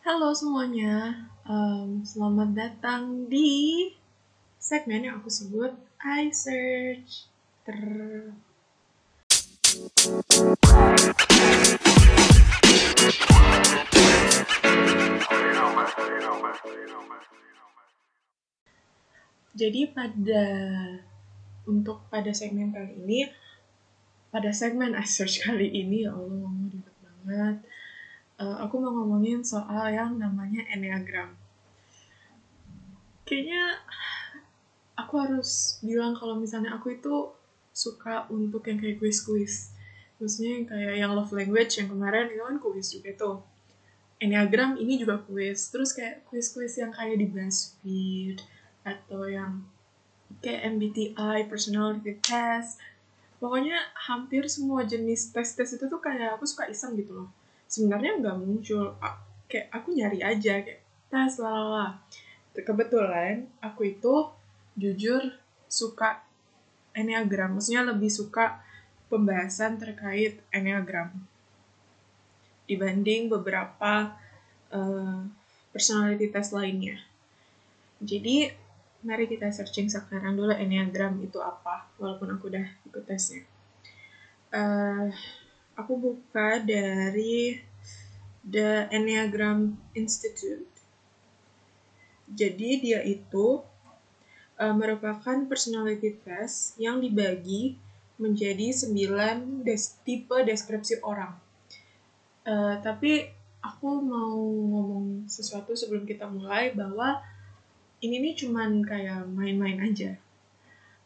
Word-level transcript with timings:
Halo 0.00 0.32
semuanya, 0.32 1.28
um, 1.44 2.00
selamat 2.00 2.56
datang 2.56 3.28
di 3.28 3.92
segmen 4.56 5.04
yang 5.04 5.20
aku 5.20 5.28
sebut 5.28 5.76
iSearch. 6.00 7.28
Ter. 7.68 8.32
Jadi 19.52 19.80
pada 19.92 20.44
untuk 21.68 22.08
pada 22.08 22.32
segmen 22.32 22.72
kali 22.72 23.04
ini, 23.04 23.20
pada 24.32 24.48
segmen 24.48 24.96
iSearch 24.96 25.44
kali 25.44 25.68
ini, 25.68 26.08
ya 26.08 26.16
Allah, 26.16 26.48
ribet 26.72 26.96
banget 27.04 27.56
uh, 28.40 28.56
aku 28.64 28.80
mau 28.80 28.92
ngomongin 28.96 29.44
soal 29.44 29.92
yang 29.92 30.16
namanya 30.16 30.64
enneagram. 30.72 31.36
Kayaknya 33.28 33.78
aku 34.96 35.14
harus 35.20 35.78
bilang 35.84 36.16
kalau 36.16 36.40
misalnya 36.40 36.74
aku 36.74 36.96
itu 36.96 37.30
suka 37.70 38.26
untuk 38.32 38.66
yang 38.66 38.80
kayak 38.80 38.98
quiz-quiz. 38.98 39.76
Maksudnya 40.18 40.50
yang 40.56 40.66
kayak 40.66 40.94
yang 40.98 41.12
love 41.14 41.30
language 41.30 41.78
yang 41.78 41.88
kemarin 41.92 42.32
itu 42.32 42.42
kan 42.42 42.58
quiz 42.58 42.86
juga 42.90 43.10
tuh. 43.14 43.36
Enneagram 44.20 44.76
ini 44.80 44.98
juga 44.98 45.20
quiz. 45.22 45.70
Terus 45.70 45.94
kayak 45.94 46.26
quiz-quiz 46.26 46.80
yang 46.80 46.90
kayak 46.90 47.16
di 47.22 47.26
BuzzFeed 47.30 48.38
atau 48.82 49.22
yang 49.30 49.62
kayak 50.42 50.76
MBTI, 50.76 51.46
personality 51.46 52.18
test. 52.18 52.82
Pokoknya 53.40 53.78
hampir 53.96 54.44
semua 54.52 54.84
jenis 54.84 55.32
tes-tes 55.32 55.80
itu 55.80 55.88
tuh 55.88 56.02
kayak 56.02 56.36
aku 56.36 56.44
suka 56.44 56.68
iseng 56.68 56.92
gitu 56.98 57.16
loh 57.16 57.39
sebenarnya 57.70 58.18
nggak 58.18 58.38
muncul. 58.42 58.98
Kayak 59.46 59.66
aku 59.70 59.94
nyari 59.94 60.20
aja 60.20 60.62
kayak 60.62 60.82
tas 61.10 61.42
lala 61.42 61.98
kebetulan 62.54 63.46
aku 63.62 63.94
itu 63.94 64.14
jujur 64.74 65.22
suka 65.70 66.22
enneagram 66.94 67.54
maksudnya 67.54 67.86
lebih 67.86 68.10
suka 68.10 68.58
pembahasan 69.06 69.78
terkait 69.78 70.42
enneagram 70.50 71.14
dibanding 72.66 73.26
beberapa 73.26 74.14
uh, 74.70 75.26
personality 75.74 76.30
test 76.30 76.54
lainnya. 76.54 77.02
Jadi 77.98 78.46
mari 79.02 79.26
kita 79.26 79.50
searching 79.50 79.90
sekarang 79.90 80.38
dulu 80.38 80.54
enneagram 80.54 81.18
itu 81.18 81.42
apa 81.42 81.90
walaupun 81.98 82.38
aku 82.38 82.54
udah 82.54 82.66
ikut 82.86 83.02
tesnya. 83.06 83.42
Uh, 84.54 85.10
aku 85.80 85.96
buka 85.96 86.60
dari 86.60 87.56
The 88.44 88.92
Enneagram 88.92 89.80
Institute. 89.96 90.68
Jadi 92.30 92.70
dia 92.84 93.00
itu 93.02 93.64
uh, 94.60 94.74
merupakan 94.76 95.48
personality 95.48 96.20
test 96.20 96.76
yang 96.76 97.00
dibagi 97.00 97.74
menjadi 98.20 98.76
9 98.76 99.64
des 99.64 99.82
tipe 100.04 100.36
deskripsi 100.44 101.00
orang. 101.00 101.32
Uh, 102.44 102.76
tapi 102.84 103.32
aku 103.64 104.00
mau 104.04 104.36
ngomong 104.44 105.24
sesuatu 105.28 105.72
sebelum 105.72 106.04
kita 106.04 106.28
mulai 106.28 106.76
bahwa 106.76 107.24
ini 108.04 108.20
nih 108.20 108.34
cuman 108.44 108.84
kayak 108.84 109.24
main-main 109.32 109.80
aja. 109.80 110.16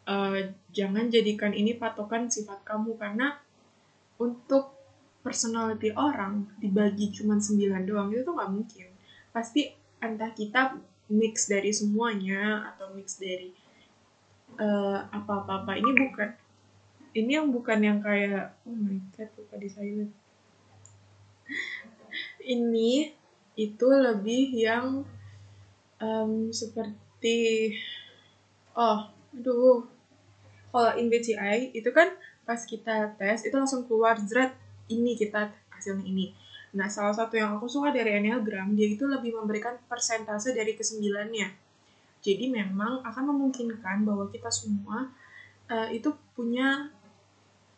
Uh, 0.04 0.52
jangan 0.74 1.08
jadikan 1.08 1.56
ini 1.56 1.80
patokan 1.80 2.28
sifat 2.28 2.60
kamu 2.66 3.00
karena 3.00 3.40
untuk 4.20 4.74
personality 5.24 5.90
orang 5.96 6.44
dibagi 6.60 7.08
cuma 7.10 7.40
sembilan 7.40 7.82
doang 7.88 8.12
itu 8.12 8.22
tuh 8.22 8.34
nggak 8.36 8.52
mungkin. 8.52 8.88
Pasti 9.32 9.72
entah 9.98 10.30
kita 10.36 10.76
mix 11.10 11.48
dari 11.48 11.72
semuanya 11.72 12.72
atau 12.74 12.92
mix 12.92 13.16
dari 13.16 13.50
uh, 14.60 14.98
apa-apa-apa. 15.08 15.80
Ini 15.80 15.90
bukan 15.96 16.30
ini 17.14 17.30
yang 17.38 17.48
bukan 17.54 17.78
yang 17.80 17.98
kayak 18.02 18.58
oh 18.66 18.74
my 18.74 18.98
god 19.14 19.30
lupa 19.38 19.54
di 19.54 19.70
silent 19.70 20.10
ini 22.54 23.14
itu 23.54 23.86
lebih 23.86 24.50
yang 24.50 25.06
um, 26.02 26.50
seperti 26.50 27.70
oh 28.74 29.08
aduh. 29.34 29.86
Kalau 30.74 30.90
in 30.98 31.06
BCI 31.06 31.70
itu 31.70 31.86
kan 31.94 32.10
pas 32.44 32.60
kita 32.62 33.16
tes 33.16 33.44
itu 33.48 33.56
langsung 33.56 33.88
keluar 33.88 34.20
zret 34.20 34.52
ini 34.92 35.16
kita 35.16 35.50
hasilnya 35.72 36.04
ini. 36.04 36.36
Nah, 36.74 36.90
salah 36.90 37.14
satu 37.14 37.38
yang 37.38 37.54
aku 37.56 37.70
suka 37.70 37.94
dari 37.94 38.18
Enneagram, 38.18 38.74
dia 38.74 38.90
itu 38.90 39.06
lebih 39.06 39.38
memberikan 39.38 39.78
persentase 39.86 40.50
dari 40.52 40.74
kesembilannya. 40.74 41.54
Jadi 42.24 42.50
memang 42.50 43.04
akan 43.04 43.24
memungkinkan 43.30 44.02
bahwa 44.02 44.26
kita 44.32 44.50
semua 44.50 45.12
uh, 45.70 45.88
itu 45.92 46.10
punya 46.34 46.88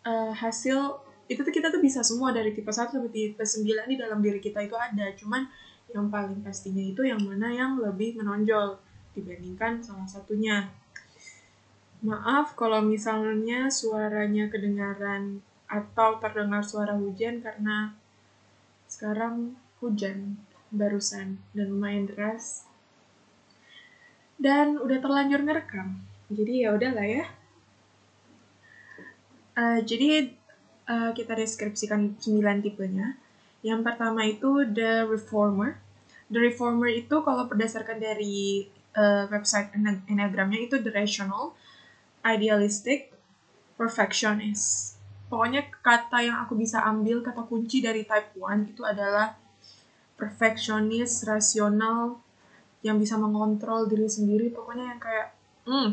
uh, 0.06 0.32
hasil 0.32 1.02
itu 1.26 1.42
tuh 1.42 1.50
kita 1.50 1.74
tuh 1.74 1.82
bisa 1.82 2.06
semua 2.06 2.30
dari 2.30 2.54
tipe 2.54 2.70
1 2.70 2.86
sampai 2.86 3.10
tipe 3.10 3.42
9 3.42 3.66
di 3.66 3.96
dalam 3.98 4.22
diri 4.22 4.38
kita 4.38 4.62
itu 4.62 4.78
ada. 4.78 5.10
Cuman 5.18 5.50
yang 5.90 6.06
paling 6.06 6.40
pastinya 6.46 6.82
itu 6.82 7.02
yang 7.02 7.18
mana 7.26 7.50
yang 7.50 7.82
lebih 7.82 8.14
menonjol 8.16 8.78
dibandingkan 9.18 9.82
salah 9.82 10.06
satunya. 10.06 10.70
Maaf 12.06 12.54
kalau 12.54 12.86
misalnya 12.86 13.66
suaranya 13.66 14.46
kedengaran 14.46 15.42
atau 15.66 16.22
terdengar 16.22 16.62
suara 16.62 16.94
hujan 16.94 17.42
karena 17.42 17.98
sekarang 18.86 19.58
hujan 19.82 20.38
barusan 20.70 21.42
dan 21.50 21.66
lumayan 21.66 22.06
deras. 22.06 22.62
Dan 24.38 24.78
udah 24.78 25.02
terlanjur 25.02 25.42
ngerekam. 25.42 25.98
Jadi 26.30 26.62
ya 26.62 26.78
udahlah 26.78 27.06
ya. 27.10 27.26
Uh, 29.58 29.82
jadi 29.82 30.30
uh, 30.86 31.10
kita 31.10 31.34
deskripsikan 31.34 32.14
9 32.22 32.62
tipenya. 32.62 33.18
Yang 33.66 33.80
pertama 33.82 34.22
itu 34.22 34.62
the 34.62 35.10
reformer. 35.10 35.82
The 36.30 36.38
reformer 36.38 36.86
itu 36.86 37.18
kalau 37.26 37.50
berdasarkan 37.50 37.98
dari 37.98 38.70
uh, 38.94 39.26
website 39.26 39.74
enagramnya 40.06 40.70
itu 40.70 40.78
the 40.78 40.94
rational 40.94 41.58
idealistic, 42.26 43.14
perfectionist. 43.78 44.98
Pokoknya 45.30 45.66
kata 45.82 46.22
yang 46.22 46.42
aku 46.42 46.58
bisa 46.58 46.82
ambil, 46.82 47.22
kata 47.22 47.46
kunci 47.46 47.82
dari 47.82 48.02
type 48.06 48.34
1 48.38 48.72
itu 48.74 48.82
adalah 48.82 49.38
perfectionist, 50.18 51.26
rasional, 51.26 52.18
yang 52.82 53.02
bisa 53.02 53.18
mengontrol 53.18 53.86
diri 53.90 54.06
sendiri. 54.06 54.50
Pokoknya 54.54 54.94
yang 54.94 55.00
kayak, 55.02 55.28
hmm, 55.66 55.90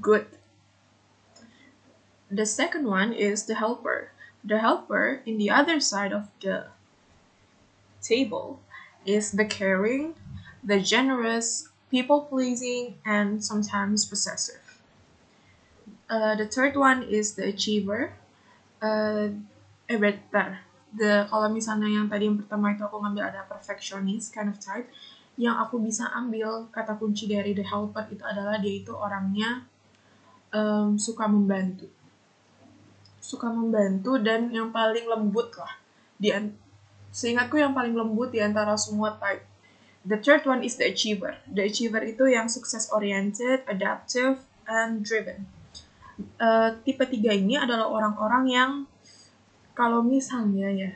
good. 0.00 0.26
The 2.30 2.46
second 2.46 2.86
one 2.86 3.12
is 3.12 3.44
the 3.44 3.58
helper. 3.58 4.14
The 4.40 4.64
helper 4.64 5.20
in 5.28 5.36
the 5.36 5.52
other 5.52 5.82
side 5.82 6.16
of 6.16 6.32
the 6.40 6.72
table 8.00 8.64
is 9.04 9.36
the 9.36 9.44
caring, 9.44 10.16
the 10.64 10.80
generous, 10.80 11.68
people 11.90 12.24
pleasing, 12.24 12.96
and 13.04 13.44
sometimes 13.44 14.08
possessive. 14.08 14.69
Uh, 16.10 16.34
the 16.34 16.50
third 16.50 16.74
one 16.74 17.06
is 17.06 17.38
the 17.38 17.46
achiever. 17.46 18.10
Uh, 18.82 19.30
eh 19.86 19.94
better. 19.94 20.58
The 20.90 21.30
kalau 21.30 21.46
misalnya 21.54 21.86
yang 21.86 22.10
tadi 22.10 22.26
yang 22.26 22.34
pertama 22.42 22.74
itu 22.74 22.82
aku 22.82 22.98
ngambil 22.98 23.30
ada 23.30 23.46
perfectionist 23.46 24.34
kind 24.34 24.50
of 24.50 24.58
type, 24.58 24.90
yang 25.38 25.54
aku 25.62 25.78
bisa 25.78 26.10
ambil 26.10 26.66
kata 26.74 26.98
kunci 26.98 27.30
dari 27.30 27.54
the 27.54 27.62
helper 27.62 28.10
itu 28.10 28.26
adalah 28.26 28.58
dia 28.58 28.82
itu 28.82 28.90
orangnya 28.90 29.62
um, 30.50 30.98
suka 30.98 31.30
membantu, 31.30 31.86
suka 33.22 33.46
membantu 33.46 34.18
dan 34.18 34.50
yang 34.50 34.74
paling 34.74 35.06
lembut 35.06 35.54
lah 35.54 35.78
di 36.18 36.34
seingatku 37.14 37.54
yang 37.54 37.70
paling 37.70 37.94
lembut 37.94 38.34
di 38.34 38.42
antara 38.42 38.74
semua 38.74 39.14
type. 39.14 39.46
The 40.02 40.18
third 40.18 40.42
one 40.42 40.66
is 40.66 40.74
the 40.74 40.90
achiever. 40.90 41.38
The 41.46 41.70
achiever 41.70 42.02
itu 42.02 42.26
yang 42.26 42.50
sukses 42.50 42.90
oriented, 42.90 43.62
adaptive, 43.70 44.42
and 44.66 45.06
driven 45.06 45.59
uh, 46.40 46.70
tipe 46.84 47.04
tiga 47.08 47.32
ini 47.32 47.56
adalah 47.56 47.88
orang-orang 47.88 48.44
yang 48.48 48.70
kalau 49.76 50.04
misalnya 50.04 50.68
ya 50.70 50.90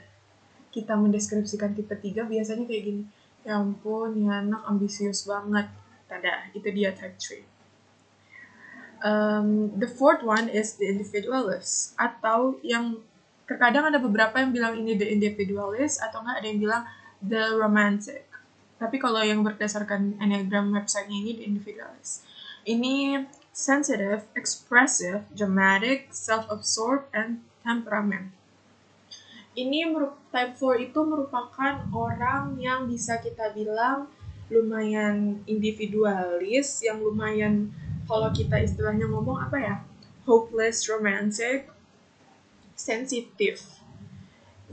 kita 0.75 0.99
mendeskripsikan 0.99 1.73
tipe 1.73 1.95
tiga 2.01 2.27
biasanya 2.27 2.67
kayak 2.67 2.83
gini 2.85 3.03
ya 3.45 3.61
ampun 3.61 4.25
ya 4.25 4.41
anak 4.41 4.63
ambisius 4.69 5.29
banget. 5.29 5.69
Tada 6.05 6.53
itu 6.53 6.69
dia 6.69 6.93
type 6.93 7.17
3 7.17 7.55
um, 9.05 9.71
the 9.77 9.87
fourth 9.87 10.25
one 10.25 10.49
is 10.49 10.81
the 10.81 10.89
individualist 10.89 11.93
atau 12.01 12.57
yang 12.65 13.05
terkadang 13.45 13.93
ada 13.93 14.01
beberapa 14.01 14.41
yang 14.41 14.51
bilang 14.57 14.75
ini 14.81 14.97
the 14.97 15.05
individualist 15.05 16.01
atau 16.01 16.25
enggak 16.25 16.41
ada 16.41 16.47
yang 16.49 16.61
bilang 16.65 16.83
the 17.21 17.45
romantic. 17.61 18.25
Tapi 18.81 18.97
kalau 18.97 19.21
yang 19.21 19.45
berdasarkan 19.45 20.17
enneagram 20.19 20.73
websitenya 20.73 21.21
ini 21.21 21.33
the 21.37 21.45
individualist. 21.45 22.25
Ini 22.65 23.21
sensitive, 23.55 24.27
expressive, 24.35 25.23
dramatic, 25.31 26.11
self-absorbed, 26.11 27.07
and 27.15 27.47
temperament. 27.63 28.35
ini 29.55 29.87
type 30.35 30.59
4 30.59 30.91
itu 30.91 31.01
merupakan 31.07 31.87
orang 31.95 32.59
yang 32.59 32.91
bisa 32.91 33.23
kita 33.23 33.55
bilang 33.55 34.11
lumayan 34.51 35.39
individualis, 35.47 36.83
yang 36.83 36.99
lumayan 36.99 37.71
kalau 38.11 38.35
kita 38.35 38.59
istilahnya 38.59 39.07
ngomong 39.07 39.39
apa 39.47 39.57
ya, 39.57 39.77
hopeless 40.27 40.91
romantic, 40.91 41.71
sensitive. 42.75 43.63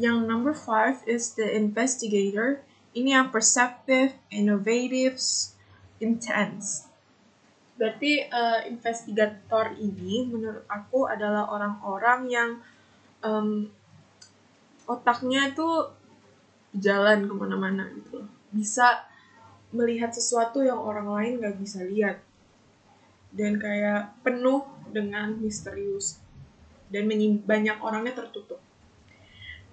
Yang 0.01 0.17
number 0.25 0.57
5 0.57 1.05
is 1.05 1.37
the 1.37 1.45
investigator. 1.45 2.65
Ini 2.91 3.21
yang 3.21 3.27
perceptive, 3.29 4.17
innovative, 4.33 5.21
intense. 6.01 6.90
Berarti 7.81 8.29
uh, 8.29 8.61
investigator 8.69 9.73
ini 9.81 10.29
menurut 10.29 10.69
aku 10.69 11.09
adalah 11.09 11.49
orang-orang 11.49 12.29
yang 12.29 12.49
um, 13.25 13.73
otaknya 14.85 15.49
itu 15.49 15.89
jalan 16.77 17.25
ke 17.25 17.33
mana-mana 17.33 17.89
gitu 17.97 18.21
loh. 18.21 18.29
Bisa 18.53 19.01
melihat 19.73 20.13
sesuatu 20.13 20.61
yang 20.61 20.77
orang 20.77 21.09
lain 21.09 21.41
gak 21.41 21.57
bisa 21.57 21.81
lihat. 21.81 22.21
Dan 23.33 23.57
kayak 23.57 24.13
penuh 24.21 24.61
dengan 24.93 25.41
misterius. 25.41 26.21
Dan 26.93 27.09
banyak 27.41 27.81
orangnya 27.81 28.13
tertutup. 28.13 28.61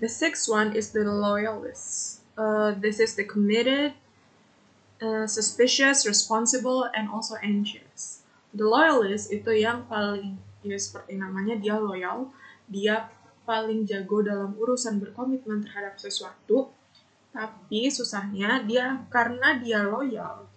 The 0.01 0.09
sixth 0.09 0.49
one 0.49 0.73
is 0.73 0.97
the 0.97 1.05
loyalist. 1.05 2.23
Uh, 2.41 2.73
this 2.73 3.05
is 3.05 3.19
the 3.21 3.27
committed, 3.29 3.99
uh, 5.03 5.27
suspicious, 5.27 6.07
responsible, 6.07 6.87
and 6.95 7.09
also 7.11 7.39
anxious. 7.43 8.23
The 8.55 8.65
loyalist 8.65 9.31
itu 9.31 9.51
yang 9.55 9.87
paling, 9.87 10.41
ya 10.65 10.79
seperti 10.79 11.15
namanya 11.15 11.59
dia 11.59 11.77
loyal, 11.79 12.33
dia 12.67 13.09
paling 13.49 13.89
jago 13.89 14.21
dalam 14.21 14.53
urusan 14.59 15.01
berkomitmen 15.01 15.65
terhadap 15.65 15.97
sesuatu, 15.97 16.69
tapi 17.33 17.89
susahnya 17.89 18.61
dia 18.65 19.05
karena 19.09 19.57
dia 19.57 19.85
loyal 19.85 20.49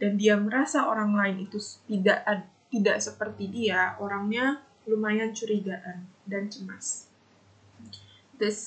dan 0.00 0.16
dia 0.16 0.36
merasa 0.36 0.88
orang 0.88 1.16
lain 1.16 1.44
itu 1.48 1.60
tidak 1.88 2.24
tidak 2.72 2.96
seperti 3.00 3.48
dia, 3.50 3.94
orangnya 4.00 4.60
lumayan 4.84 5.32
curigaan 5.32 6.08
dan 6.26 6.48
cemas. 6.48 7.08
This 8.34 8.58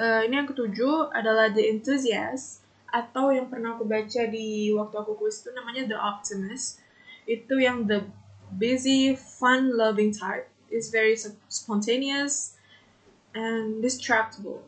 uh, 0.00 0.26
ini 0.26 0.42
yang 0.42 0.48
ketujuh 0.50 1.14
adalah 1.14 1.52
the 1.52 1.62
enthusiast 1.62 2.61
atau 2.92 3.32
yang 3.32 3.48
pernah 3.48 3.74
aku 3.74 3.88
baca 3.88 4.22
di 4.28 4.68
waktu 4.76 4.94
aku 5.00 5.16
kuis 5.16 5.40
itu 5.40 5.50
namanya 5.56 5.88
the 5.88 5.96
optimist. 5.96 6.84
Itu 7.24 7.56
yang 7.56 7.88
the 7.88 8.04
busy, 8.52 9.16
fun 9.16 9.72
loving 9.72 10.12
type 10.12 10.52
is 10.68 10.92
very 10.92 11.16
spontaneous, 11.48 12.60
and 13.32 13.80
distractible. 13.80 14.60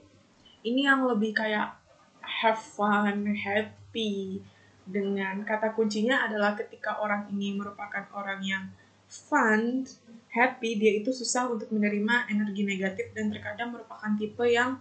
Ini 0.64 0.88
yang 0.88 1.04
lebih 1.04 1.36
kayak 1.36 1.76
have 2.24 2.60
fun, 2.60 3.28
happy. 3.36 4.40
Dengan 4.84 5.44
kata 5.44 5.72
kuncinya 5.72 6.24
adalah 6.24 6.56
ketika 6.56 7.00
orang 7.00 7.28
ini 7.32 7.56
merupakan 7.56 8.04
orang 8.16 8.40
yang 8.44 8.64
fun, 9.08 9.84
happy, 10.32 10.76
dia 10.76 11.00
itu 11.00 11.12
susah 11.12 11.48
untuk 11.48 11.68
menerima 11.72 12.28
energi 12.32 12.64
negatif 12.64 13.12
dan 13.12 13.32
terkadang 13.32 13.72
merupakan 13.72 14.12
tipe 14.16 14.44
yang 14.48 14.80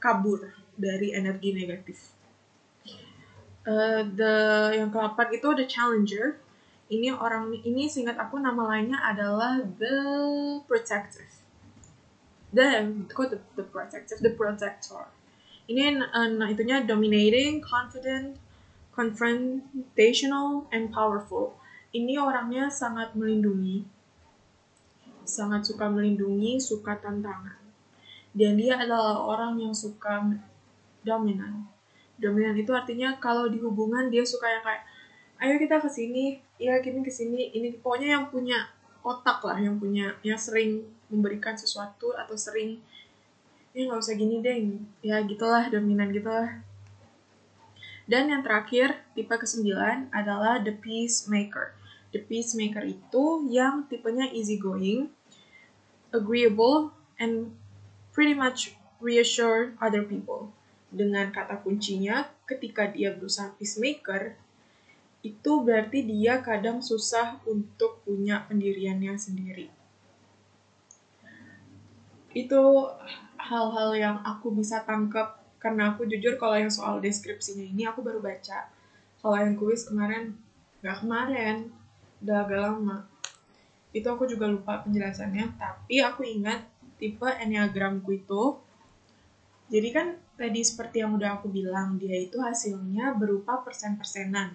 kabur 0.00 0.52
dari 0.76 1.16
energi 1.16 1.52
negatif. 1.52 2.17
Uh, 3.68 4.00
the 4.16 4.34
yang 4.80 4.88
keempat 4.88 5.28
itu 5.36 5.48
the 5.52 5.68
challenger. 5.68 6.40
Ini 6.88 7.12
orang 7.12 7.52
ini 7.52 7.84
singkat 7.84 8.16
aku 8.16 8.40
nama 8.40 8.64
lainnya 8.64 8.96
adalah 8.96 9.60
the 9.60 9.92
protective 10.64 11.38
the 12.52 13.04
kok 13.12 13.30
the, 13.30 13.38
the 13.56 13.64
protective 13.64 14.18
the 14.24 14.32
protector. 14.32 15.08
Ini 15.68 16.00
uh, 16.00 16.48
itunya 16.48 16.80
dominating 16.88 17.60
confident 17.60 18.40
confrontational 18.96 20.64
and 20.72 20.88
powerful. 20.88 21.60
Ini 21.92 22.16
orangnya 22.18 22.72
sangat 22.72 23.12
melindungi. 23.12 23.84
Sangat 25.28 25.68
suka 25.68 25.92
melindungi 25.92 26.56
suka 26.56 26.96
tantangan. 26.96 27.60
Dan 28.32 28.56
dia 28.56 28.80
adalah 28.80 29.22
orang 29.28 29.60
yang 29.60 29.76
suka 29.76 30.24
dominan 31.04 31.68
dominan. 32.18 32.54
Itu 32.58 32.74
artinya 32.74 33.16
kalau 33.22 33.46
di 33.46 33.62
hubungan 33.62 34.10
dia 34.10 34.26
suka 34.26 34.46
yang 34.50 34.62
kayak 34.66 34.82
ayo 35.38 35.54
kita 35.56 35.78
ke 35.78 35.88
sini 35.88 36.42
ya 36.58 36.78
kini 36.82 37.00
ke 37.00 37.10
sini. 37.10 37.54
Ini 37.54 37.78
pokoknya 37.80 38.18
yang 38.18 38.24
punya 38.28 38.68
otak 39.06 39.40
lah 39.46 39.56
yang 39.56 39.78
punya 39.78 40.12
yang 40.26 40.36
sering 40.36 40.84
memberikan 41.08 41.56
sesuatu 41.56 42.12
atau 42.12 42.36
sering 42.36 42.82
ya 43.72 43.86
nggak 43.86 44.02
usah 44.02 44.18
gini 44.18 44.42
deh 44.42 44.56
ya 45.00 45.22
gitulah 45.24 45.70
dominan 45.70 46.10
gitulah. 46.10 46.60
Dan 48.08 48.32
yang 48.32 48.40
terakhir 48.40 49.04
tipe 49.12 49.32
kesembilan 49.32 50.08
adalah 50.10 50.58
the 50.58 50.72
peacemaker. 50.72 51.76
The 52.08 52.24
peacemaker 52.24 52.80
itu 52.88 53.44
yang 53.52 53.84
tipenya 53.84 54.32
easy 54.32 54.56
going 54.56 55.12
agreeable 56.08 56.96
and 57.20 57.52
pretty 58.16 58.32
much 58.32 58.72
reassure 58.98 59.76
other 59.76 60.02
people 60.02 60.56
dengan 60.88 61.28
kata 61.28 61.60
kuncinya 61.60 62.28
ketika 62.48 62.88
dia 62.88 63.12
berusaha 63.12 63.52
peacemaker 63.60 64.36
itu 65.20 65.52
berarti 65.60 66.06
dia 66.06 66.40
kadang 66.40 66.78
susah 66.80 67.42
untuk 67.44 68.00
punya 68.06 68.46
pendiriannya 68.46 69.18
sendiri. 69.18 69.66
Itu 72.32 72.86
hal-hal 73.36 73.90
yang 73.98 74.16
aku 74.22 74.54
bisa 74.54 74.86
tangkap 74.86 75.42
karena 75.58 75.90
aku 75.92 76.06
jujur 76.06 76.38
kalau 76.38 76.54
yang 76.54 76.70
soal 76.70 77.02
deskripsinya 77.02 77.66
ini 77.66 77.82
aku 77.84 78.00
baru 78.00 78.22
baca. 78.22 78.70
Kalau 79.18 79.36
yang 79.36 79.58
kuis 79.58 79.82
kemarin, 79.82 80.38
nggak 80.78 80.96
kemarin, 81.02 81.74
udah 82.22 82.46
agak 82.46 82.60
lama. 82.62 82.98
Itu 83.90 84.06
aku 84.14 84.30
juga 84.30 84.46
lupa 84.46 84.86
penjelasannya, 84.86 85.58
tapi 85.58 85.98
aku 85.98 86.22
ingat 86.22 86.62
tipe 87.02 87.26
enneagramku 87.26 88.14
itu. 88.14 88.62
Jadi 89.66 89.88
kan 89.90 90.08
tadi 90.38 90.62
seperti 90.62 91.02
yang 91.02 91.18
udah 91.18 91.42
aku 91.42 91.50
bilang, 91.50 91.98
dia 91.98 92.14
itu 92.14 92.38
hasilnya 92.38 93.18
berupa 93.18 93.58
persen-persenan 93.66 94.54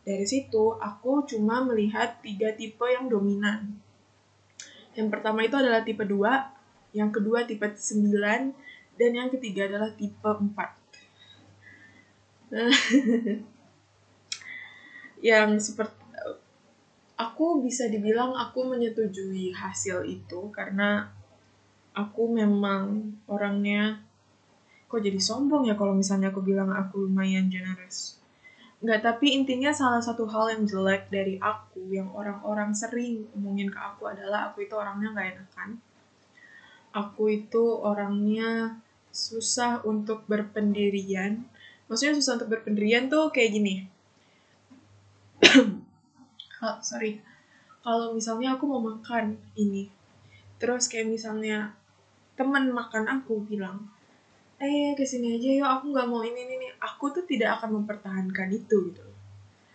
dari 0.00 0.24
situ, 0.24 0.80
aku 0.80 1.28
cuma 1.28 1.60
melihat 1.60 2.24
tiga 2.24 2.56
tipe 2.56 2.88
yang 2.88 3.12
dominan. 3.12 3.76
Yang 4.96 5.08
pertama 5.12 5.44
itu 5.44 5.60
adalah 5.60 5.84
tipe 5.84 6.00
2, 6.00 6.96
yang 6.96 7.12
kedua 7.12 7.44
tipe 7.44 7.62
9, 7.62 8.56
dan 8.96 9.10
yang 9.12 9.28
ketiga 9.28 9.68
adalah 9.68 9.92
tipe 9.92 10.24
4. 10.24 10.50
yang 15.30 15.60
seperti 15.60 16.00
aku 17.14 17.60
bisa 17.60 17.86
dibilang 17.86 18.32
aku 18.32 18.66
menyetujui 18.66 19.52
hasil 19.52 20.02
itu 20.08 20.48
karena 20.50 21.12
aku 21.92 22.32
memang 22.32 23.14
orangnya 23.28 24.00
kok 24.90 24.98
jadi 24.98 25.22
sombong 25.22 25.70
ya 25.70 25.78
kalau 25.78 25.94
misalnya 25.94 26.34
aku 26.34 26.42
bilang 26.42 26.74
aku 26.74 27.06
lumayan 27.06 27.46
generous 27.46 28.20
Nggak, 28.80 29.00
tapi 29.04 29.36
intinya 29.36 29.76
salah 29.76 30.00
satu 30.00 30.24
hal 30.24 30.56
yang 30.56 30.64
jelek 30.64 31.12
dari 31.12 31.36
aku, 31.36 31.92
yang 31.92 32.08
orang-orang 32.16 32.72
sering 32.72 33.28
ngomongin 33.36 33.68
ke 33.68 33.76
aku 33.76 34.08
adalah 34.08 34.48
aku 34.48 34.64
itu 34.64 34.72
orangnya 34.72 35.12
nggak 35.12 35.28
enakan. 35.36 35.70
Aku 36.96 37.28
itu 37.28 37.60
orangnya 37.60 38.80
susah 39.12 39.84
untuk 39.84 40.24
berpendirian. 40.24 41.44
Maksudnya 41.92 42.16
susah 42.16 42.40
untuk 42.40 42.56
berpendirian 42.56 43.12
tuh 43.12 43.28
kayak 43.28 43.52
gini. 43.52 43.74
oh, 46.64 46.76
sorry. 46.80 47.20
Kalau 47.84 48.16
misalnya 48.16 48.56
aku 48.56 48.64
mau 48.64 48.80
makan 48.80 49.36
ini, 49.60 49.92
terus 50.56 50.88
kayak 50.88 51.12
misalnya 51.12 51.76
teman 52.32 52.72
makan 52.72 53.12
aku 53.12 53.44
bilang, 53.44 53.92
eh 54.60 54.92
ke 54.92 55.04
sini 55.08 55.40
aja 55.40 55.48
yuk 55.56 55.68
aku 55.68 55.84
nggak 55.96 56.08
mau 56.08 56.20
ini 56.20 56.44
ini 56.44 56.68
aku 56.76 57.08
tuh 57.16 57.24
tidak 57.24 57.60
akan 57.60 57.80
mempertahankan 57.80 58.52
itu 58.52 58.92
gitu 58.92 59.10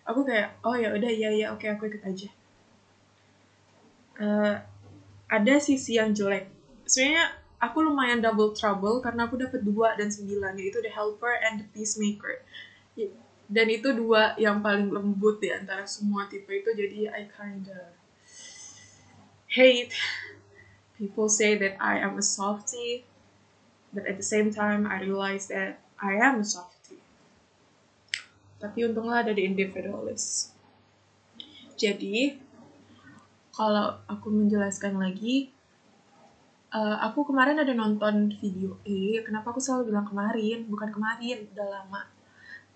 aku 0.06 0.22
kayak 0.22 0.62
oh 0.62 0.78
ya 0.78 0.94
udah 0.94 1.10
ya 1.10 1.34
ya 1.34 1.48
oke 1.52 1.66
aku 1.66 1.90
ikut 1.90 2.04
aja. 2.06 2.30
Uh, 4.16 4.56
ada 5.28 5.56
sisi 5.58 5.98
yang 5.98 6.14
jelek. 6.14 6.48
Sebenarnya 6.86 7.34
aku 7.58 7.82
lumayan 7.82 8.22
double 8.22 8.54
trouble 8.54 9.02
karena 9.02 9.26
aku 9.26 9.42
dapat 9.42 9.66
dua 9.66 9.98
dan 9.98 10.14
sembilan 10.14 10.54
yaitu 10.62 10.80
the 10.86 10.94
helper 10.94 11.34
and 11.42 11.66
the 11.66 11.68
peacemaker. 11.74 12.46
Dan 13.46 13.68
itu 13.70 13.94
dua 13.94 14.38
yang 14.38 14.62
paling 14.62 14.94
lembut 14.94 15.42
di 15.42 15.50
antara 15.50 15.86
semua 15.90 16.30
tipe 16.30 16.50
itu 16.54 16.70
jadi 16.72 17.10
I 17.10 17.26
kinda 17.28 17.98
hate. 19.50 19.94
People 20.96 21.28
say 21.28 21.60
that 21.60 21.76
I 21.82 22.00
am 22.00 22.16
a 22.16 22.24
softie 22.24 23.04
but 23.96 24.04
at 24.04 24.20
the 24.20 24.28
same 24.28 24.52
time 24.52 24.84
I 24.84 25.00
realize 25.02 25.48
that 25.50 25.80
I 25.96 26.20
am 26.20 26.44
a 26.44 26.46
softie. 26.46 27.00
Tapi 28.60 28.84
untunglah 28.84 29.24
ada 29.24 29.32
di 29.32 29.48
individualist. 29.48 30.52
Jadi, 31.80 32.36
kalau 33.56 33.96
aku 34.12 34.28
menjelaskan 34.28 35.00
lagi, 35.00 35.56
uh, 36.76 36.98
aku 37.08 37.32
kemarin 37.32 37.64
ada 37.64 37.72
nonton 37.72 38.28
video 38.36 38.76
eh 38.84 39.24
kenapa 39.24 39.56
aku 39.56 39.64
selalu 39.64 39.96
bilang 39.96 40.08
kemarin 40.08 40.68
bukan 40.68 40.92
kemarin 40.92 41.48
udah 41.56 41.68
lama 41.72 42.02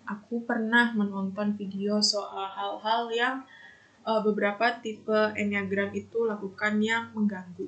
aku 0.07 0.47
pernah 0.47 0.95
menonton 0.95 1.53
video 1.59 1.99
soal 1.99 2.47
hal-hal 2.47 3.11
yang 3.11 3.35
uh, 4.07 4.23
beberapa 4.23 4.79
tipe 4.79 5.35
enneagram 5.35 5.91
itu 5.91 6.23
lakukan 6.23 6.79
yang 6.79 7.11
mengganggu 7.11 7.67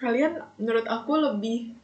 kalian 0.00 0.40
menurut 0.56 0.88
aku 0.88 1.12
lebih 1.20 1.76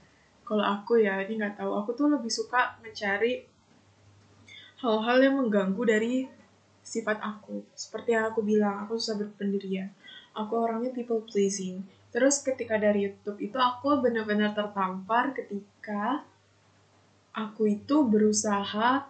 kalau 0.46 0.64
aku 0.64 0.98
ya 1.04 1.20
ini 1.20 1.36
nggak 1.36 1.60
tahu 1.60 1.76
aku 1.76 1.92
tuh 1.92 2.08
lebih 2.08 2.32
suka 2.32 2.80
mencari 2.80 3.44
hal-hal 4.80 5.16
yang 5.20 5.34
mengganggu 5.40 5.82
dari 5.84 6.14
sifat 6.86 7.18
aku. 7.18 7.66
Seperti 7.74 8.14
yang 8.14 8.30
aku 8.30 8.46
bilang 8.46 8.86
aku 8.86 8.94
susah 8.94 9.18
berpendirian. 9.18 9.90
Aku 10.38 10.54
orangnya 10.62 10.94
people 10.94 11.26
pleasing. 11.26 11.82
Terus 12.14 12.40
ketika 12.40 12.78
dari 12.78 13.10
YouTube 13.10 13.42
itu 13.42 13.58
aku 13.58 13.98
benar-benar 13.98 14.54
tertampar 14.54 15.34
ketika 15.34 16.22
aku 17.34 17.68
itu 17.68 18.06
berusaha 18.06 19.04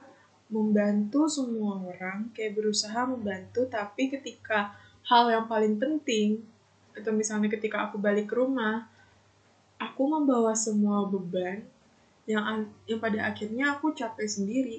membantu 0.51 1.27
semua 1.27 1.83
orang 1.83 2.31
kayak 2.31 2.55
berusaha 2.55 3.03
membantu 3.07 3.67
tapi 3.67 4.11
ketika 4.11 4.75
hal 5.07 5.27
yang 5.31 5.47
paling 5.51 5.79
penting 5.79 6.43
atau 6.95 7.11
misalnya 7.11 7.51
ketika 7.51 7.91
aku 7.91 7.99
balik 7.99 8.31
ke 8.31 8.35
rumah 8.39 8.87
aku 9.77 10.03
membawa 10.09 10.57
semua 10.57 11.05
beban 11.09 11.65
yang 12.27 12.67
yang 12.85 13.01
pada 13.01 13.31
akhirnya 13.31 13.79
aku 13.79 13.95
capek 13.95 14.27
sendiri. 14.27 14.79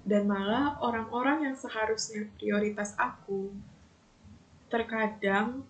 Dan 0.00 0.26
malah 0.26 0.80
orang-orang 0.80 1.52
yang 1.52 1.56
seharusnya 1.56 2.24
prioritas 2.40 2.96
aku 2.96 3.52
terkadang 4.72 5.60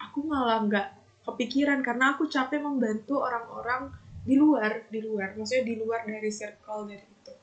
aku 0.00 0.24
malah 0.26 0.64
nggak 0.66 0.88
kepikiran 1.28 1.84
karena 1.84 2.16
aku 2.16 2.26
capek 2.26 2.58
membantu 2.64 3.22
orang-orang 3.22 3.92
di 4.26 4.34
luar 4.34 4.90
di 4.90 4.98
luar 5.04 5.38
maksudnya 5.38 5.62
di 5.62 5.74
luar 5.78 6.02
dari 6.02 6.30
circle 6.32 6.90
dari 6.90 7.06
itu. 7.06 7.34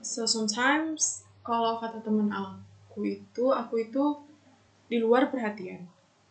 So 0.00 0.24
sometimes 0.24 1.26
kalau 1.44 1.76
kata 1.76 2.00
temen 2.00 2.32
aku 2.32 3.04
itu 3.04 3.52
aku 3.52 3.84
itu 3.84 4.04
di 4.88 5.02
luar 5.02 5.28
perhatian 5.28 5.84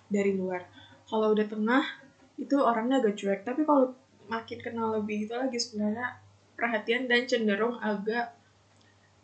dari 0.10 0.34
luar. 0.34 0.65
Kalau 1.05 1.36
udah 1.36 1.45
tengah 1.45 2.04
itu 2.35 2.55
orangnya 2.59 2.99
agak 2.99 3.15
cuek. 3.15 3.41
Tapi 3.47 3.63
kalau 3.63 3.95
makin 4.27 4.59
kenal 4.59 4.95
lebih 4.97 5.29
itu 5.29 5.33
lagi 5.33 5.55
sebenarnya 5.55 6.19
perhatian 6.55 7.07
dan 7.07 7.27
cenderung 7.27 7.77
agak 7.79 8.35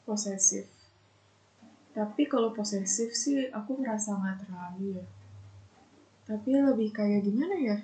posesif. 0.04 0.68
Tapi 1.92 2.24
kalau 2.28 2.56
posesif 2.56 3.12
sih 3.12 3.52
aku 3.52 3.80
merasa 3.80 4.16
nggak 4.16 4.48
terlalu 4.48 5.00
ya. 5.00 5.06
Tapi 6.24 6.50
lebih 6.56 6.96
kayak 6.96 7.28
gimana 7.28 7.56
ya? 7.60 7.78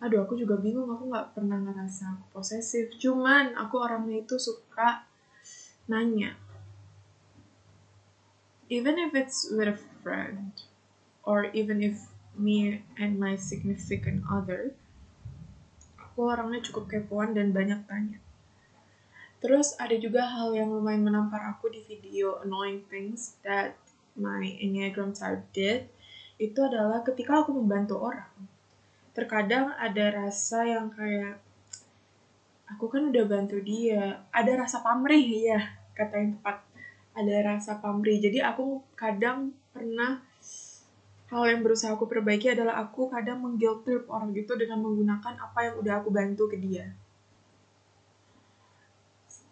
Aduh 0.00 0.24
aku 0.24 0.36
juga 0.36 0.56
bingung. 0.56 0.88
Aku 0.88 1.12
nggak 1.12 1.36
pernah 1.36 1.60
ngerasa 1.60 2.16
aku 2.16 2.40
posesif. 2.40 2.96
Cuman 2.96 3.52
aku 3.56 3.76
orangnya 3.80 4.24
itu 4.24 4.40
suka 4.40 5.04
nanya. 5.88 6.40
Even 8.72 8.96
if 8.96 9.12
it's 9.12 9.44
with 9.52 9.68
a 9.68 9.76
friend 10.00 10.56
or 11.20 11.52
even 11.52 11.84
if 11.84 12.13
me 12.34 12.82
and 12.98 13.18
my 13.18 13.38
significant 13.38 14.26
other, 14.26 14.74
aku 15.98 16.30
orangnya 16.30 16.62
cukup 16.62 16.90
kepoan 16.90 17.34
dan 17.34 17.50
banyak 17.50 17.82
tanya. 17.86 18.18
Terus 19.44 19.76
ada 19.76 19.92
juga 20.00 20.24
hal 20.24 20.56
yang 20.56 20.72
lumayan 20.72 21.04
menampar 21.04 21.44
aku 21.52 21.68
di 21.68 21.84
video 21.84 22.40
annoying 22.40 22.80
things 22.88 23.36
that 23.44 23.76
my 24.16 24.46
Enneagram 24.62 25.12
type 25.12 25.44
did, 25.52 25.90
itu 26.40 26.58
adalah 26.64 27.02
ketika 27.04 27.44
aku 27.44 27.52
membantu 27.52 28.00
orang. 28.00 28.30
Terkadang 29.12 29.74
ada 29.76 30.24
rasa 30.24 30.64
yang 30.66 30.90
kayak, 30.90 31.38
aku 32.66 32.88
kan 32.88 33.10
udah 33.10 33.24
bantu 33.26 33.60
dia, 33.60 34.22
ada 34.32 34.52
rasa 34.64 34.80
pamrih 34.82 35.50
ya, 35.50 35.60
kata 35.92 36.14
yang 36.18 36.30
tepat. 36.40 36.64
Ada 37.14 37.36
rasa 37.46 37.78
pamrih, 37.78 38.18
jadi 38.18 38.42
aku 38.50 38.82
kadang 38.98 39.54
pernah 39.70 40.18
hal 41.34 41.50
yang 41.50 41.66
berusaha 41.66 41.90
aku 41.98 42.06
perbaiki 42.06 42.54
adalah 42.54 42.78
aku 42.78 43.10
kadang 43.10 43.42
mengguilt 43.42 43.82
trip 43.82 44.06
orang 44.06 44.30
itu 44.30 44.54
dengan 44.54 44.78
menggunakan 44.78 45.34
apa 45.34 45.58
yang 45.66 45.74
udah 45.82 45.94
aku 45.98 46.14
bantu 46.14 46.46
ke 46.46 46.62
dia. 46.62 46.94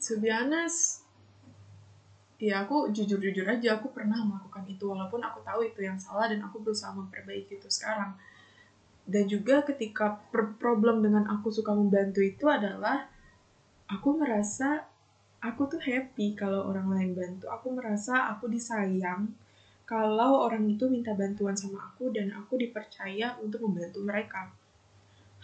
To 0.02 0.18
be 0.18 0.30
ya 2.42 2.66
aku 2.66 2.90
jujur-jujur 2.90 3.46
aja 3.46 3.78
aku 3.78 3.94
pernah 3.94 4.18
melakukan 4.18 4.66
itu 4.66 4.82
walaupun 4.82 5.22
aku 5.22 5.46
tahu 5.46 5.62
itu 5.62 5.86
yang 5.86 5.94
salah 5.94 6.26
dan 6.26 6.42
aku 6.42 6.58
berusaha 6.58 6.90
memperbaiki 6.90 7.58
itu 7.58 7.68
sekarang. 7.70 8.18
Dan 9.02 9.26
juga 9.26 9.62
ketika 9.66 10.22
problem 10.58 11.02
dengan 11.02 11.26
aku 11.26 11.50
suka 11.50 11.74
membantu 11.74 12.22
itu 12.22 12.46
adalah 12.46 13.10
aku 13.90 14.14
merasa 14.18 14.86
aku 15.42 15.66
tuh 15.70 15.82
happy 15.82 16.38
kalau 16.38 16.70
orang 16.70 16.90
lain 16.90 17.10
bantu. 17.14 17.46
Aku 17.50 17.74
merasa 17.74 18.30
aku 18.30 18.50
disayang 18.50 19.30
kalau 19.92 20.48
orang 20.48 20.64
itu 20.72 20.88
minta 20.88 21.12
bantuan 21.12 21.52
sama 21.52 21.92
aku 21.92 22.08
dan 22.16 22.32
aku 22.32 22.56
dipercaya 22.56 23.36
untuk 23.44 23.60
membantu 23.68 24.00
mereka. 24.00 24.48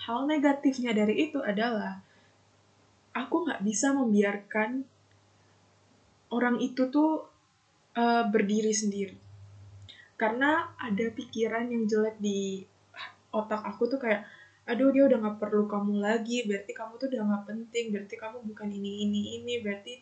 Hal 0.08 0.24
negatifnya 0.24 0.96
dari 0.96 1.28
itu 1.28 1.36
adalah 1.44 2.00
aku 3.12 3.44
nggak 3.44 3.60
bisa 3.60 3.92
membiarkan 3.92 4.88
orang 6.32 6.64
itu 6.64 6.88
tuh 6.88 7.28
uh, 7.92 8.24
berdiri 8.32 8.72
sendiri. 8.72 9.20
Karena 10.16 10.72
ada 10.80 11.12
pikiran 11.12 11.68
yang 11.68 11.84
jelek 11.84 12.16
di 12.16 12.64
otak 13.28 13.60
aku 13.68 13.84
tuh 13.84 14.00
kayak, 14.00 14.24
aduh 14.64 14.88
dia 14.96 15.04
udah 15.12 15.28
nggak 15.28 15.38
perlu 15.44 15.68
kamu 15.68 16.00
lagi, 16.00 16.48
berarti 16.48 16.72
kamu 16.72 16.96
tuh 16.96 17.12
udah 17.12 17.20
nggak 17.20 17.44
penting, 17.52 17.92
berarti 17.92 18.16
kamu 18.16 18.40
bukan 18.48 18.68
ini 18.72 19.04
ini 19.04 19.20
ini, 19.44 19.60
berarti 19.60 20.00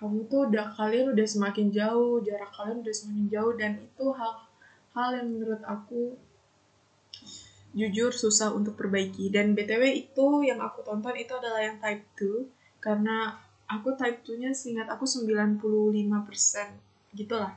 kamu 0.00 0.24
tuh 0.32 0.48
udah 0.48 0.72
kalian 0.72 1.12
udah 1.12 1.26
semakin 1.28 1.68
jauh 1.68 2.24
jarak 2.24 2.48
kalian 2.56 2.80
udah 2.80 2.94
semakin 2.96 3.26
jauh 3.28 3.52
dan 3.52 3.76
itu 3.84 4.06
hal 4.16 4.32
hal 4.96 5.08
yang 5.12 5.28
menurut 5.28 5.60
aku 5.60 6.16
jujur 7.76 8.10
susah 8.10 8.50
untuk 8.50 8.74
perbaiki. 8.74 9.30
Dan 9.30 9.54
btw 9.54 10.08
itu 10.08 10.26
yang 10.42 10.58
aku 10.58 10.82
tonton 10.82 11.14
itu 11.14 11.30
adalah 11.36 11.62
yang 11.62 11.78
type 11.78 12.02
2 12.18 12.82
karena 12.82 13.38
aku 13.70 13.94
type 13.94 14.24
2 14.26 14.42
nya 14.42 14.50
seingat 14.50 14.90
aku 14.90 15.06
95% 15.06 15.60
gitulah. 17.14 17.54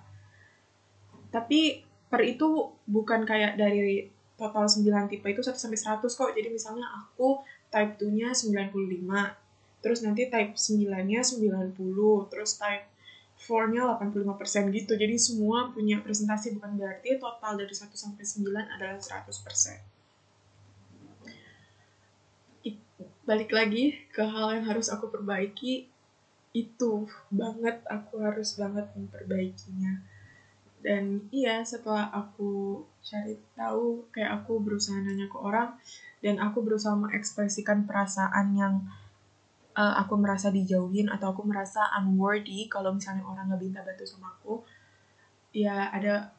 Tapi 1.33 1.81
per 2.12 2.21
itu 2.21 2.69
bukan 2.85 3.25
kayak 3.25 3.57
dari 3.57 4.05
total 4.38 4.69
9 4.69 5.09
tipe 5.09 5.25
itu 5.25 5.41
1 5.41 5.57
sampai 5.57 5.79
100 5.79 6.05
kok. 6.05 6.31
Jadi 6.38 6.50
misalnya 6.53 6.85
aku 6.93 7.41
type 7.73 7.97
2 7.97 8.13
nya 8.13 8.29
95 8.35 9.42
terus 9.84 10.00
nanti 10.02 10.32
type 10.32 10.56
9-nya 10.56 11.20
90, 11.22 11.75
terus 12.32 12.56
type 12.56 12.88
4-nya 13.44 14.00
85% 14.00 14.72
gitu. 14.72 14.96
Jadi 14.96 15.16
semua 15.20 15.75
punya 15.75 16.00
presentasi 16.00 16.56
bukan 16.56 16.80
berarti 16.80 17.20
total 17.20 17.60
dari 17.60 17.75
1 17.75 17.92
sampai 17.92 18.24
9 18.24 18.48
adalah 18.80 18.96
100%. 18.96 19.94
balik 23.24 23.56
lagi 23.56 23.96
ke 24.12 24.20
hal 24.20 24.60
yang 24.60 24.68
harus 24.68 24.92
aku 24.92 25.08
perbaiki 25.08 25.88
itu 26.52 27.08
banget 27.32 27.80
aku 27.88 28.20
harus 28.20 28.60
banget 28.60 28.84
memperbaikinya 29.00 30.04
dan 30.84 31.32
iya 31.32 31.63
setelah 31.63 32.12
aku 32.12 32.84
cari 33.00 33.40
tahu 33.56 34.04
kayak 34.12 34.44
aku 34.44 34.60
berusaha 34.60 35.00
nanya 35.00 35.32
ke 35.32 35.40
orang 35.40 35.72
dan 36.20 36.36
aku 36.44 36.60
berusaha 36.68 37.00
mengekspresikan 37.00 37.88
perasaan 37.88 38.60
yang 38.60 38.75
uh, 39.74 39.94
aku 40.01 40.13
merasa 40.18 40.53
dijauhin 40.53 41.10
atau 41.10 41.34
aku 41.34 41.44
merasa 41.46 41.89
unworthy 41.98 42.70
kalau 42.70 42.94
misalnya 42.94 43.25
orang 43.25 43.50
nggak 43.50 43.62
minta 43.62 43.82
bantu 43.82 44.06
sama 44.06 44.34
aku 44.34 44.62
ya 45.53 45.89
ada 45.94 46.34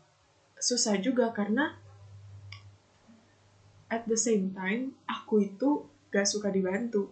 susah 0.59 0.99
juga 0.99 1.31
karena 1.31 1.75
at 3.93 4.03
the 4.11 4.19
same 4.19 4.50
time 4.50 4.99
aku 5.07 5.47
itu 5.47 5.87
gak 6.11 6.26
suka 6.26 6.50
dibantu. 6.50 7.11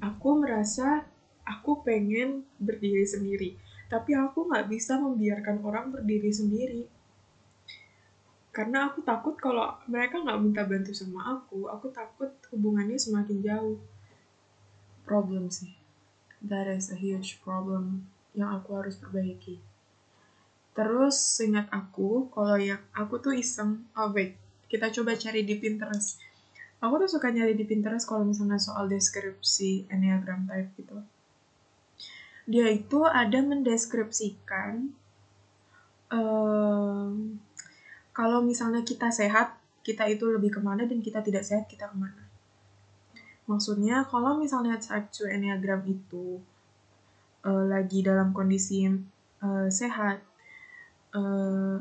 Aku 0.00 0.36
merasa 0.40 1.08
aku 1.44 1.84
pengen 1.84 2.44
berdiri 2.60 3.04
sendiri 3.04 3.56
tapi 3.88 4.16
aku 4.16 4.48
nggak 4.48 4.66
bisa 4.72 4.96
membiarkan 4.96 5.60
orang 5.62 5.92
berdiri 5.92 6.32
sendiri. 6.32 6.88
Karena 8.50 8.90
aku 8.90 9.04
takut 9.04 9.36
kalau 9.36 9.76
mereka 9.86 10.20
nggak 10.20 10.40
minta 10.40 10.62
bantu 10.64 10.92
sama 10.92 11.38
aku 11.38 11.68
aku 11.70 11.92
takut 11.92 12.32
hubungannya 12.52 12.96
semakin 12.96 13.38
jauh 13.44 13.78
problem 15.04 15.52
sih. 15.52 15.76
That 16.44 16.68
is 16.68 16.92
a 16.92 16.98
huge 16.98 17.40
problem 17.40 18.08
yang 18.36 18.52
aku 18.52 18.76
harus 18.76 19.00
perbaiki. 19.00 19.62
Terus 20.74 21.16
ingat 21.38 21.70
aku, 21.70 22.28
kalau 22.34 22.58
yang 22.58 22.82
aku 22.90 23.22
tuh 23.22 23.32
iseng, 23.32 23.86
oh 23.94 24.10
wait, 24.10 24.34
kita 24.66 24.90
coba 24.90 25.14
cari 25.14 25.46
di 25.46 25.54
Pinterest. 25.54 26.18
Aku 26.82 26.98
tuh 27.00 27.08
suka 27.08 27.30
nyari 27.30 27.54
di 27.54 27.62
Pinterest 27.64 28.04
kalau 28.04 28.26
misalnya 28.26 28.58
soal 28.58 28.90
deskripsi 28.90 29.88
Enneagram 29.88 30.44
type 30.50 30.74
gitu. 30.76 30.98
Dia 32.44 32.68
itu 32.68 33.06
ada 33.08 33.40
mendeskripsikan 33.40 34.92
um, 36.12 37.40
kalau 38.12 38.44
misalnya 38.44 38.84
kita 38.84 39.08
sehat, 39.08 39.56
kita 39.86 40.06
itu 40.10 40.28
lebih 40.28 40.58
ke 40.58 40.60
mana 40.60 40.84
dan 40.84 41.00
kita 41.00 41.24
tidak 41.24 41.46
sehat, 41.46 41.66
kita 41.70 41.88
ke 41.88 41.96
mana. 41.96 42.23
Maksudnya, 43.44 44.08
kalau 44.08 44.40
misalnya 44.40 44.80
type 44.80 45.12
2 45.12 45.36
Enneagram 45.36 45.84
itu 45.84 46.40
uh, 47.44 47.64
lagi 47.68 48.00
dalam 48.00 48.32
kondisi 48.32 48.88
uh, 49.44 49.68
sehat, 49.68 50.24
uh, 51.12 51.76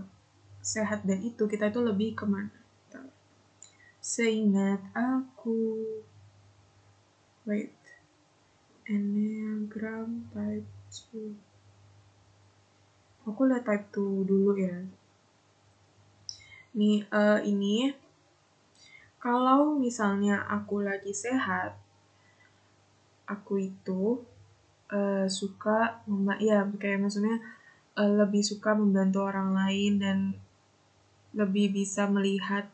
sehat 0.60 1.08
dan 1.08 1.24
itu, 1.24 1.48
kita 1.48 1.72
itu 1.72 1.80
lebih 1.80 2.20
ke 2.20 2.28
mana. 2.28 2.52
Seingat 4.04 4.84
aku, 4.92 5.80
wait, 7.48 7.72
Enneagram 8.84 10.28
type 10.36 10.68
2. 11.16 11.32
Aku 13.32 13.48
lihat 13.48 13.64
type 13.64 13.88
2 13.96 14.28
dulu 14.28 14.60
ya. 14.60 14.84
Nih, 16.76 17.08
uh, 17.08 17.40
ini 17.40 17.96
kalau 19.24 19.80
misalnya 19.80 20.44
aku 20.52 20.84
lagi 20.84 21.16
sehat, 21.16 21.80
aku 23.24 23.72
itu 23.72 24.20
uh, 24.92 25.32
suka, 25.32 26.04
ya 26.44 26.68
kayak 26.76 27.00
maksudnya 27.00 27.40
uh, 27.96 28.12
lebih 28.20 28.44
suka 28.44 28.76
membantu 28.76 29.24
orang 29.24 29.56
lain 29.56 29.92
dan 29.96 30.18
lebih 31.32 31.72
bisa 31.72 32.04
melihat 32.12 32.68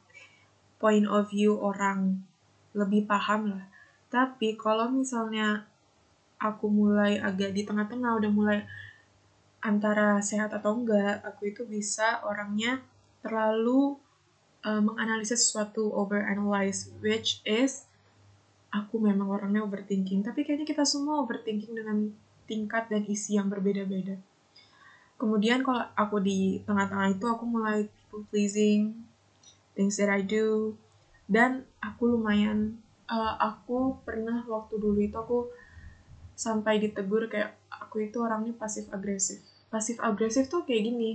point 0.82 1.06
of 1.06 1.30
view 1.30 1.54
orang, 1.62 2.26
lebih 2.74 3.06
paham 3.06 3.54
lah. 3.54 3.70
Tapi 4.10 4.58
kalau 4.58 4.90
misalnya 4.90 5.70
aku 6.42 6.66
mulai 6.66 7.22
agak 7.22 7.54
di 7.54 7.62
tengah-tengah, 7.62 8.18
udah 8.18 8.32
mulai 8.34 8.60
antara 9.62 10.18
sehat 10.18 10.50
atau 10.50 10.82
enggak, 10.82 11.22
aku 11.22 11.54
itu 11.54 11.62
bisa 11.70 12.26
orangnya 12.26 12.82
terlalu 13.22 14.02
uh, 14.64 14.82
menganalisis 14.84 15.50
sesuatu 15.50 15.92
over 15.96 16.24
analyze 16.24 16.92
which 17.00 17.40
is 17.48 17.90
aku 18.70 19.02
memang 19.02 19.30
orangnya 19.30 19.66
overthinking. 19.66 20.22
Tapi 20.22 20.46
kayaknya 20.46 20.68
kita 20.68 20.86
semua 20.86 21.22
overthinking 21.26 21.74
dengan 21.74 22.14
tingkat 22.46 22.90
dan 22.90 23.06
isi 23.06 23.38
yang 23.38 23.50
berbeda-beda. 23.50 24.18
Kemudian 25.20 25.66
kalau 25.68 25.84
aku 26.00 26.24
di 26.24 26.64
tengah-tengah 26.64 27.20
itu 27.20 27.26
aku 27.28 27.44
mulai 27.44 27.86
people 27.86 28.24
pleasing 28.32 29.04
things 29.76 30.00
that 30.00 30.08
I 30.10 30.24
do. 30.24 30.78
Dan 31.30 31.68
aku 31.78 32.18
lumayan 32.18 32.82
uh, 33.06 33.38
aku 33.38 34.02
pernah 34.02 34.42
waktu 34.50 34.82
dulu 34.82 34.98
itu 34.98 35.18
aku 35.18 35.50
sampai 36.34 36.80
ditegur 36.80 37.28
kayak 37.28 37.54
aku 37.68 38.08
itu 38.08 38.18
orangnya 38.24 38.56
pasif 38.56 38.88
agresif 38.96 39.44
pasif 39.68 40.00
agresif 40.02 40.50
tuh 40.50 40.66
kayak 40.66 40.90
gini. 40.90 41.12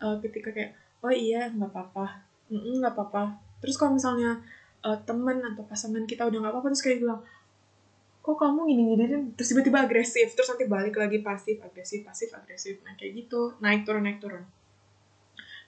Uh, 0.00 0.16
ketika 0.24 0.50
kayak 0.50 0.79
oh 1.00 1.12
iya 1.12 1.48
nggak 1.52 1.70
apa-apa. 1.72 2.24
Nggak 2.50 2.92
apa-apa. 2.92 3.36
Terus 3.60 3.76
kalau 3.76 3.96
misalnya 3.96 4.40
uh, 4.84 4.98
temen 5.04 5.40
atau 5.44 5.64
pasangan 5.64 6.04
kita 6.08 6.24
udah 6.28 6.38
nggak 6.40 6.52
apa-apa 6.52 6.68
terus 6.72 6.84
kayak 6.84 7.00
bilang 7.04 7.20
kok 8.20 8.36
kamu 8.36 8.68
gini 8.68 8.82
gini 8.92 9.04
terus 9.32 9.48
tiba-tiba 9.48 9.88
agresif 9.88 10.36
terus 10.36 10.52
nanti 10.52 10.68
balik 10.68 10.92
lagi 11.00 11.24
pasif 11.24 11.56
agresif 11.64 12.04
pasif 12.04 12.28
agresif. 12.36 12.80
Nah 12.84 12.96
kayak 12.96 13.26
gitu. 13.26 13.56
Naik 13.64 13.88
turun 13.88 14.04
naik 14.04 14.20
turun. 14.20 14.44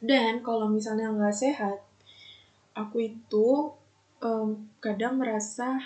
Dan 0.02 0.42
kalau 0.42 0.68
misalnya 0.68 1.08
nggak 1.14 1.36
sehat 1.36 1.78
aku 2.76 3.12
itu 3.12 3.72
um, 4.24 4.68
kadang 4.80 5.20
merasa 5.20 5.78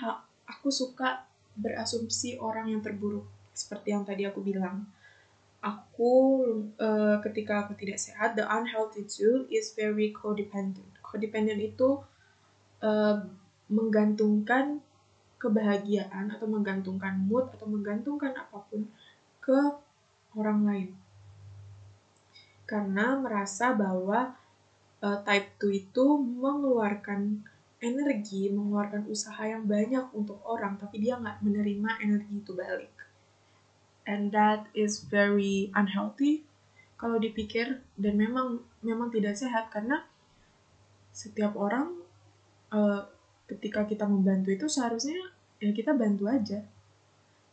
aku 0.46 0.70
suka 0.70 1.26
berasumsi 1.58 2.38
orang 2.38 2.70
yang 2.70 2.82
terburuk. 2.82 3.26
Seperti 3.56 3.94
yang 3.94 4.04
tadi 4.04 4.28
aku 4.28 4.44
bilang 4.44 4.86
aku 5.66 6.14
uh, 6.78 7.18
ketika 7.26 7.66
aku 7.66 7.74
tidak 7.74 7.98
sehat, 7.98 8.38
the 8.38 8.46
unhealthy 8.46 9.02
too 9.02 9.50
is 9.50 9.74
very 9.74 10.14
codependent. 10.14 10.94
Codependent 11.02 11.58
itu 11.58 11.98
uh, 12.82 13.16
menggantungkan 13.66 14.78
kebahagiaan 15.42 16.30
atau 16.30 16.46
menggantungkan 16.46 17.18
mood 17.18 17.50
atau 17.58 17.66
menggantungkan 17.66 18.32
apa 18.38 18.62
pun 18.70 18.86
ke 19.42 19.58
orang 20.38 20.60
lain. 20.62 20.88
Karena 22.66 23.18
merasa 23.18 23.74
bahwa 23.74 24.34
uh, 25.02 25.18
type 25.26 25.50
2 25.58 25.82
itu 25.86 26.06
mengeluarkan 26.18 27.42
energi, 27.82 28.48
mengeluarkan 28.50 29.06
usaha 29.06 29.42
yang 29.44 29.68
banyak 29.68 30.02
untuk 30.16 30.40
orang, 30.46 30.78
tapi 30.80 31.04
dia 31.04 31.20
nggak 31.20 31.42
menerima 31.44 31.90
energi 32.02 32.34
itu 32.42 32.52
balik 32.56 32.95
and 34.08 34.30
that 34.32 34.70
is 34.72 35.04
very 35.06 35.68
unhealthy 35.74 36.46
kalau 36.96 37.18
dipikir. 37.20 37.82
Dan 37.98 38.16
memang 38.16 38.62
memang 38.80 39.12
tidak 39.12 39.36
sehat 39.36 39.68
karena 39.68 40.06
setiap 41.12 41.58
orang 41.58 41.92
uh, 42.72 43.04
ketika 43.50 43.84
kita 43.84 44.08
membantu 44.08 44.54
itu 44.54 44.66
seharusnya 44.70 45.18
ya 45.58 45.74
kita 45.74 45.92
bantu 45.92 46.30
aja. 46.30 46.62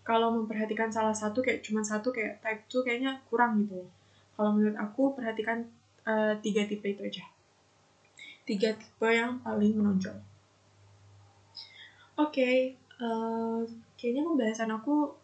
Kalau 0.00 0.32
memperhatikan 0.32 0.88
salah 0.88 1.12
satu 1.12 1.44
kayak 1.44 1.60
cuma 1.60 1.84
satu 1.84 2.08
kayak 2.08 2.40
type 2.40 2.64
2 2.72 2.86
kayaknya 2.88 3.20
kurang 3.28 3.60
gitu. 3.60 3.84
Kalau 4.32 4.56
menurut 4.56 4.80
aku 4.80 5.12
perhatikan 5.12 5.68
uh, 6.08 6.32
tiga 6.40 6.64
tipe 6.64 6.88
itu 6.88 7.04
aja. 7.04 7.24
Tiga 8.48 8.72
tipe 8.72 9.08
yang 9.12 9.36
paling 9.44 9.76
menonjol. 9.76 10.16
Oke, 12.16 12.32
okay, 12.32 12.56
uh, 13.00 13.64
kayaknya 13.96 14.22
pembahasan 14.28 14.70
aku 14.70 15.16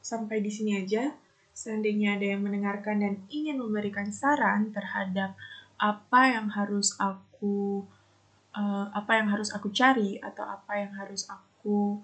sampai 0.00 0.40
di 0.40 0.50
sini 0.50 0.80
aja. 0.80 1.14
Seandainya 1.52 2.16
ada 2.16 2.26
yang 2.36 2.46
mendengarkan 2.46 3.02
dan 3.02 3.14
ingin 3.28 3.58
memberikan 3.58 4.14
saran 4.14 4.70
terhadap 4.70 5.34
apa 5.78 6.20
yang 6.30 6.50
harus 6.50 6.94
aku 6.98 7.82
uh, 8.54 8.86
apa 8.94 9.18
yang 9.18 9.28
harus 9.30 9.50
aku 9.50 9.70
cari 9.74 10.18
atau 10.22 10.46
apa 10.46 10.78
yang 10.78 10.94
harus 10.94 11.26
aku 11.26 11.98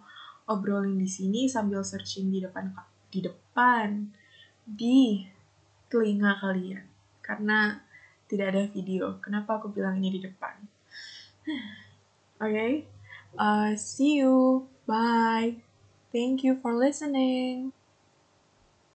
obrolin 0.50 0.98
di 0.98 1.06
sini 1.06 1.46
sambil 1.46 1.86
searching 1.86 2.28
di 2.30 2.42
depan 2.42 2.74
di 3.08 3.22
depan 3.22 4.10
di 4.66 5.22
telinga 5.86 6.34
kalian 6.42 6.82
karena 7.22 7.78
tidak 8.26 8.46
ada 8.50 8.62
video. 8.66 9.22
Kenapa 9.22 9.62
aku 9.62 9.70
bilang 9.70 10.02
ini 10.02 10.18
di 10.18 10.20
depan? 10.24 10.54
Oke, 12.42 12.42
okay? 12.50 12.72
uh, 13.38 13.70
see 13.78 14.18
you. 14.18 14.66
Bye. 14.86 15.56
Thank 16.12 16.44
you 16.44 16.56
for 16.56 16.74
listening. 16.74 17.72